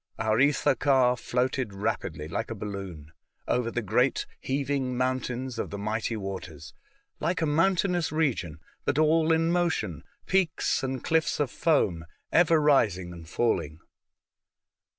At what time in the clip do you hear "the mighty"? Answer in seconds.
5.69-6.17